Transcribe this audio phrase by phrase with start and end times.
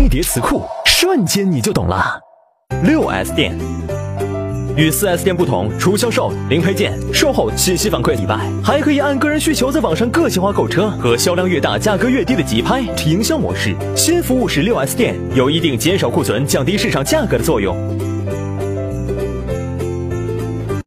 [0.00, 2.18] 飞碟词库瞬间你就懂了。
[2.84, 3.54] 六 s 店。
[4.74, 13.76] 与四 s 店不同除销售零配件售后信息反馈以外还可以按个人需求在网上个性化购车和销量越大价格越低的急拍营销模式。
[13.94, 17.76] 新服务使六 s 店有一定减少库存降低市场价格的作用。